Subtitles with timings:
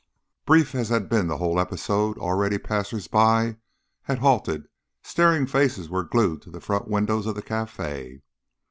[0.47, 3.57] Brief as had been the whole episode, already passers by
[4.01, 4.67] had halted,
[5.03, 8.23] staring faces were glued to the front windows of the cafe.